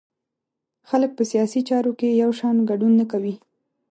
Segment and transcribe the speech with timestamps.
[0.89, 3.35] خلک په سیاسي چارو کې یو شان ګډون نه کوي.